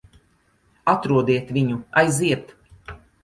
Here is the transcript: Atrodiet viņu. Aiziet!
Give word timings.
Atrodiet 0.93 1.53
viņu. 1.59 1.77
Aiziet! 2.03 2.57